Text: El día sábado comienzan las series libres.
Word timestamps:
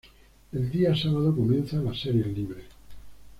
El 0.51 0.71
día 0.71 0.95
sábado 0.95 1.35
comienzan 1.35 1.85
las 1.85 1.99
series 2.01 2.25
libres. 2.25 2.65